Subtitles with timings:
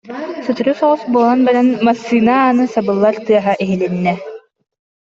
[0.45, 4.13] Сотору соҕус буолан баран, массыына аана сабыллар тыаһа иһилиннэ